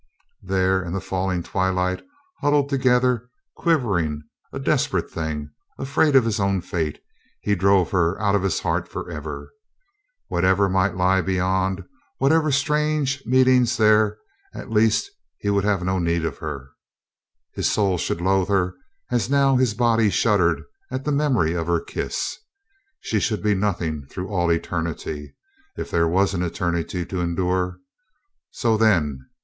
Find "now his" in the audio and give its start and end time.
19.29-19.75